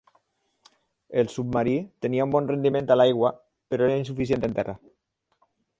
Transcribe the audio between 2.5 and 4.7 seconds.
rendiment a l'aigua, però era insuficient en